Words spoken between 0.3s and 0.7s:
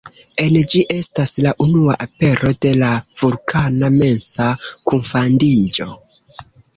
En